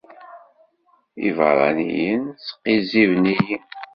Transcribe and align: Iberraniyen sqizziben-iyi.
Iberraniyen 1.27 2.23
sqizziben-iyi. 2.45 3.57